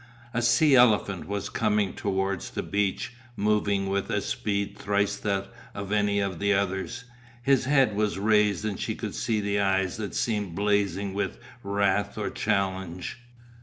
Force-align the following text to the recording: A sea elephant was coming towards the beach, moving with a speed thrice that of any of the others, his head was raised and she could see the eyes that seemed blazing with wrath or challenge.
A 0.33 0.41
sea 0.41 0.73
elephant 0.73 1.27
was 1.27 1.47
coming 1.49 1.93
towards 1.93 2.49
the 2.49 2.63
beach, 2.63 3.13
moving 3.35 3.85
with 3.87 4.09
a 4.09 4.19
speed 4.19 4.75
thrice 4.75 5.15
that 5.17 5.53
of 5.75 5.91
any 5.91 6.19
of 6.19 6.39
the 6.39 6.55
others, 6.55 7.03
his 7.43 7.65
head 7.65 7.95
was 7.95 8.17
raised 8.17 8.65
and 8.65 8.79
she 8.79 8.95
could 8.95 9.13
see 9.13 9.39
the 9.39 9.59
eyes 9.59 9.97
that 9.97 10.15
seemed 10.15 10.55
blazing 10.55 11.13
with 11.13 11.37
wrath 11.61 12.17
or 12.17 12.31
challenge. 12.31 13.19